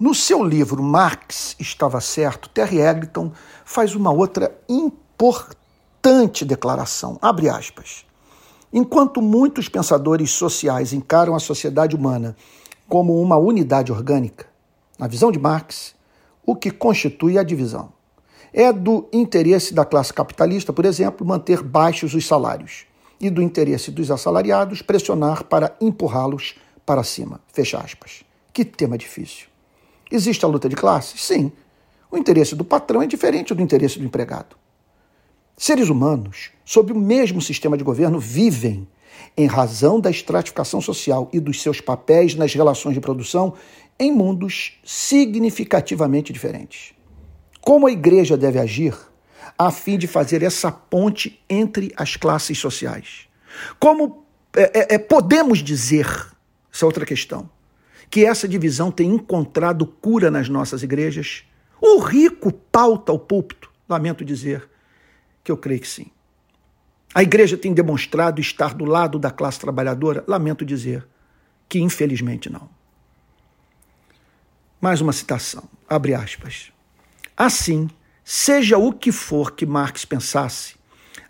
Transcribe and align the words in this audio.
No 0.00 0.14
seu 0.14 0.42
livro 0.42 0.82
Marx 0.82 1.54
Estava 1.58 2.00
Certo, 2.00 2.48
Terry 2.48 2.80
Egerton 2.80 3.32
faz 3.66 3.94
uma 3.94 4.10
outra 4.10 4.58
importante 4.66 6.42
declaração. 6.42 7.18
Abre 7.20 7.50
aspas. 7.50 8.06
Enquanto 8.72 9.20
muitos 9.20 9.68
pensadores 9.68 10.30
sociais 10.30 10.94
encaram 10.94 11.34
a 11.34 11.38
sociedade 11.38 11.94
humana 11.94 12.34
como 12.88 13.20
uma 13.20 13.36
unidade 13.36 13.92
orgânica, 13.92 14.46
na 14.98 15.06
visão 15.06 15.30
de 15.30 15.38
Marx, 15.38 15.94
o 16.46 16.56
que 16.56 16.70
constitui 16.70 17.36
a 17.36 17.42
divisão 17.42 17.92
é 18.54 18.72
do 18.72 19.06
interesse 19.12 19.74
da 19.74 19.84
classe 19.84 20.14
capitalista, 20.14 20.72
por 20.72 20.86
exemplo, 20.86 21.26
manter 21.26 21.62
baixos 21.62 22.14
os 22.14 22.26
salários 22.26 22.86
e 23.20 23.28
do 23.28 23.42
interesse 23.42 23.90
dos 23.90 24.10
assalariados 24.10 24.80
pressionar 24.80 25.44
para 25.44 25.76
empurrá-los 25.78 26.54
para 26.86 27.04
cima. 27.04 27.38
Fecha 27.52 27.76
aspas. 27.76 28.24
Que 28.50 28.64
tema 28.64 28.96
difícil. 28.96 29.49
Existe 30.10 30.44
a 30.44 30.48
luta 30.48 30.68
de 30.68 30.76
classes? 30.76 31.22
Sim. 31.22 31.52
O 32.10 32.18
interesse 32.18 32.56
do 32.56 32.64
patrão 32.64 33.00
é 33.00 33.06
diferente 33.06 33.54
do 33.54 33.62
interesse 33.62 33.98
do 33.98 34.04
empregado. 34.04 34.56
Seres 35.56 35.88
humanos, 35.88 36.50
sob 36.64 36.92
o 36.92 36.98
mesmo 36.98 37.40
sistema 37.40 37.76
de 37.76 37.84
governo, 37.84 38.18
vivem, 38.18 38.88
em 39.36 39.46
razão 39.46 40.00
da 40.00 40.10
estratificação 40.10 40.80
social 40.80 41.28
e 41.32 41.38
dos 41.38 41.60
seus 41.62 41.80
papéis 41.80 42.34
nas 42.34 42.54
relações 42.54 42.94
de 42.94 43.00
produção, 43.00 43.54
em 43.98 44.10
mundos 44.10 44.80
significativamente 44.82 46.32
diferentes. 46.32 46.94
Como 47.60 47.86
a 47.86 47.92
igreja 47.92 48.36
deve 48.36 48.58
agir 48.58 48.96
a 49.58 49.70
fim 49.70 49.98
de 49.98 50.06
fazer 50.06 50.42
essa 50.42 50.72
ponte 50.72 51.38
entre 51.48 51.92
as 51.96 52.16
classes 52.16 52.58
sociais? 52.58 53.28
Como 53.78 54.24
é, 54.56 54.94
é, 54.94 54.94
é 54.94 54.98
podemos 54.98 55.58
dizer, 55.58 56.06
essa 56.72 56.84
é 56.84 56.86
outra 56.86 57.04
questão, 57.04 57.48
que 58.10 58.24
essa 58.24 58.48
divisão 58.48 58.90
tem 58.90 59.08
encontrado 59.08 59.86
cura 59.86 60.30
nas 60.30 60.48
nossas 60.48 60.82
igrejas? 60.82 61.44
O 61.80 62.00
rico 62.00 62.52
pauta 62.52 63.12
o 63.12 63.18
púlpito? 63.18 63.70
Lamento 63.88 64.24
dizer 64.24 64.68
que 65.44 65.50
eu 65.50 65.56
creio 65.56 65.80
que 65.80 65.88
sim. 65.88 66.10
A 67.14 67.22
igreja 67.22 67.56
tem 67.56 67.72
demonstrado 67.72 68.40
estar 68.40 68.74
do 68.74 68.84
lado 68.84 69.18
da 69.18 69.30
classe 69.30 69.60
trabalhadora? 69.60 70.24
Lamento 70.26 70.64
dizer 70.64 71.06
que 71.68 71.80
infelizmente 71.80 72.50
não. 72.50 72.68
Mais 74.80 75.00
uma 75.00 75.12
citação, 75.12 75.64
abre 75.88 76.14
aspas. 76.14 76.72
Assim, 77.36 77.88
seja 78.24 78.76
o 78.76 78.92
que 78.92 79.12
for 79.12 79.52
que 79.52 79.66
Marx 79.66 80.04
pensasse, 80.04 80.74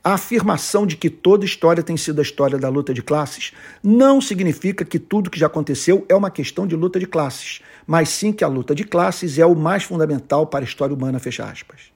a 0.03 0.15
afirmação 0.15 0.87
de 0.87 0.97
que 0.97 1.11
toda 1.11 1.45
história 1.45 1.83
tem 1.83 1.97
sido 1.97 2.21
a 2.21 2.23
história 2.23 2.59
da 2.59 2.71
luta 2.71 2.95
de 2.95 3.03
classes 3.03 3.53
não 3.83 4.19
significa 4.21 4.83
que 4.85 4.99
tudo 4.99 5.29
que 5.29 5.39
já 5.39 5.47
aconteceu 5.47 6.07
é 6.09 6.15
uma 6.15 6.31
questão 6.31 6.67
de 6.67 6.75
luta 6.75 6.99
de 6.99 7.07
classes, 7.07 7.61
mas 7.87 8.09
sim 8.09 8.33
que 8.33 8.43
a 8.43 8.49
luta 8.49 8.75
de 8.75 8.85
classes 8.85 9.39
é 9.39 9.45
o 9.45 9.55
mais 9.55 9.83
fundamental 9.83 10.47
para 10.47 10.65
a 10.65 10.69
história 10.69 10.95
humana, 10.95 11.19
fecha 11.19 11.45
aspas. 11.45 11.93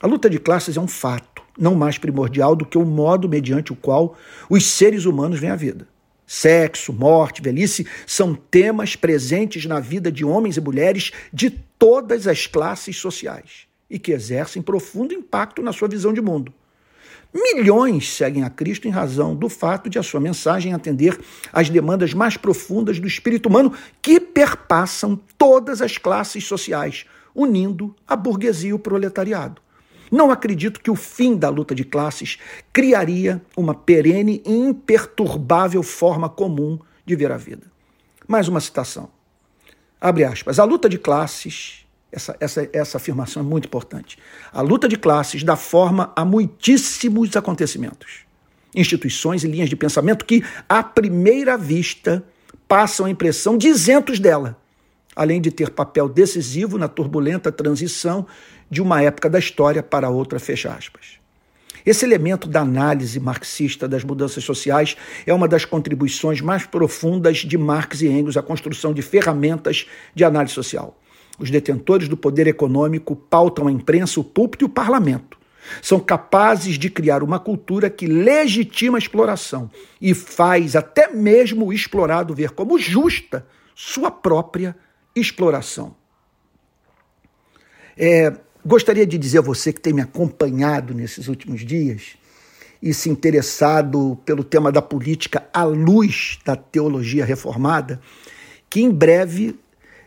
A 0.00 0.06
luta 0.06 0.28
de 0.28 0.38
classes 0.38 0.76
é 0.76 0.80
um 0.80 0.86
fato, 0.86 1.42
não 1.58 1.74
mais 1.74 1.96
primordial 1.96 2.54
do 2.54 2.66
que 2.66 2.76
o 2.76 2.84
modo 2.84 3.28
mediante 3.28 3.72
o 3.72 3.76
qual 3.76 4.16
os 4.50 4.66
seres 4.66 5.06
humanos 5.06 5.40
vêm 5.40 5.50
à 5.50 5.56
vida. 5.56 5.88
Sexo, 6.26 6.92
morte, 6.92 7.40
velhice 7.40 7.86
são 8.06 8.34
temas 8.34 8.94
presentes 8.94 9.64
na 9.64 9.80
vida 9.80 10.12
de 10.12 10.24
homens 10.24 10.56
e 10.56 10.60
mulheres 10.60 11.12
de 11.32 11.50
todas 11.50 12.26
as 12.26 12.46
classes 12.46 12.96
sociais 12.96 13.66
e 13.88 13.98
que 13.98 14.12
exercem 14.12 14.60
profundo 14.60 15.14
impacto 15.14 15.62
na 15.62 15.72
sua 15.72 15.88
visão 15.88 16.12
de 16.12 16.20
mundo. 16.20 16.52
Milhões 17.32 18.14
seguem 18.14 18.44
a 18.44 18.50
Cristo 18.50 18.86
em 18.86 18.90
razão 18.90 19.34
do 19.34 19.48
fato 19.48 19.88
de 19.88 19.98
a 19.98 20.02
sua 20.02 20.20
mensagem 20.20 20.74
atender 20.74 21.18
às 21.50 21.70
demandas 21.70 22.12
mais 22.12 22.36
profundas 22.36 23.00
do 23.00 23.06
espírito 23.06 23.48
humano 23.48 23.72
que 24.02 24.20
perpassam 24.20 25.18
todas 25.38 25.80
as 25.80 25.96
classes 25.96 26.44
sociais, 26.44 27.06
unindo 27.34 27.94
a 28.06 28.14
burguesia 28.14 28.70
e 28.70 28.74
o 28.74 28.78
proletariado. 28.78 29.62
Não 30.10 30.30
acredito 30.30 30.78
que 30.78 30.90
o 30.90 30.94
fim 30.94 31.34
da 31.34 31.48
luta 31.48 31.74
de 31.74 31.84
classes 31.84 32.38
criaria 32.70 33.40
uma 33.56 33.74
perene 33.74 34.42
e 34.44 34.52
imperturbável 34.52 35.82
forma 35.82 36.28
comum 36.28 36.78
de 37.06 37.16
ver 37.16 37.32
a 37.32 37.38
vida. 37.38 37.66
Mais 38.28 38.46
uma 38.46 38.60
citação. 38.60 39.08
Abre 39.98 40.24
aspas. 40.24 40.58
A 40.58 40.64
luta 40.64 40.86
de 40.86 40.98
classes 40.98 41.86
essa, 42.12 42.36
essa, 42.38 42.68
essa 42.72 42.96
afirmação 42.98 43.42
é 43.42 43.44
muito 43.44 43.66
importante. 43.66 44.18
A 44.52 44.60
luta 44.60 44.86
de 44.86 44.96
classes 44.96 45.42
dá 45.42 45.56
forma 45.56 46.12
a 46.14 46.24
muitíssimos 46.24 47.34
acontecimentos, 47.34 48.20
instituições 48.74 49.42
e 49.42 49.48
linhas 49.48 49.70
de 49.70 49.76
pensamento 49.76 50.26
que, 50.26 50.44
à 50.68 50.82
primeira 50.82 51.56
vista, 51.56 52.22
passam 52.68 53.06
a 53.06 53.10
impressão 53.10 53.56
de 53.56 53.68
isentos 53.68 54.20
dela, 54.20 54.58
além 55.16 55.40
de 55.40 55.50
ter 55.50 55.70
papel 55.70 56.08
decisivo 56.08 56.76
na 56.76 56.86
turbulenta 56.86 57.50
transição 57.50 58.26
de 58.70 58.82
uma 58.82 59.02
época 59.02 59.28
da 59.30 59.38
história 59.38 59.82
para 59.82 60.10
outra, 60.10 60.38
fecha 60.38 60.70
aspas. 60.70 61.22
Esse 61.84 62.04
elemento 62.04 62.48
da 62.48 62.60
análise 62.60 63.18
marxista 63.18 63.88
das 63.88 64.04
mudanças 64.04 64.44
sociais 64.44 64.96
é 65.26 65.34
uma 65.34 65.48
das 65.48 65.64
contribuições 65.64 66.40
mais 66.40 66.64
profundas 66.64 67.38
de 67.38 67.58
Marx 67.58 68.02
e 68.02 68.06
Engels 68.06 68.36
à 68.36 68.42
construção 68.42 68.94
de 68.94 69.02
ferramentas 69.02 69.86
de 70.14 70.22
análise 70.22 70.54
social. 70.54 70.96
Os 71.38 71.50
detentores 71.50 72.08
do 72.08 72.16
poder 72.16 72.46
econômico 72.46 73.16
pautam 73.16 73.68
a 73.68 73.72
imprensa, 73.72 74.20
o 74.20 74.24
púlpito 74.24 74.64
e 74.64 74.66
o 74.66 74.68
parlamento. 74.68 75.38
São 75.80 76.00
capazes 76.00 76.78
de 76.78 76.90
criar 76.90 77.22
uma 77.22 77.38
cultura 77.38 77.88
que 77.88 78.06
legitima 78.06 78.98
a 78.98 79.00
exploração 79.00 79.70
e 80.00 80.12
faz 80.12 80.74
até 80.74 81.12
mesmo 81.12 81.66
o 81.66 81.72
explorado 81.72 82.34
ver 82.34 82.50
como 82.50 82.78
justa 82.78 83.46
sua 83.74 84.10
própria 84.10 84.76
exploração. 85.14 85.94
É, 87.96 88.32
gostaria 88.64 89.06
de 89.06 89.18
dizer 89.18 89.38
a 89.38 89.42
você 89.42 89.72
que 89.72 89.80
tem 89.80 89.92
me 89.92 90.00
acompanhado 90.00 90.94
nesses 90.94 91.28
últimos 91.28 91.64
dias 91.64 92.16
e 92.82 92.92
se 92.92 93.08
interessado 93.08 94.18
pelo 94.24 94.42
tema 94.42 94.72
da 94.72 94.82
política 94.82 95.46
à 95.52 95.62
luz 95.62 96.38
da 96.44 96.56
teologia 96.56 97.24
reformada, 97.24 98.00
que 98.68 98.80
em 98.80 98.90
breve 98.90 99.56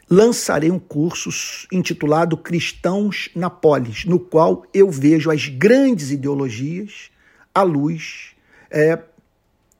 lançarei 0.09 0.71
um 0.71 0.79
curso 0.79 1.29
intitulado 1.71 2.38
Cristãos 2.38 3.29
na 3.35 3.49
Polis, 3.49 4.05
no 4.05 4.19
qual 4.19 4.66
eu 4.73 4.89
vejo 4.89 5.31
as 5.31 5.47
grandes 5.47 6.11
ideologias 6.11 7.09
à 7.53 7.63
luz 7.63 8.31
é, 8.69 8.99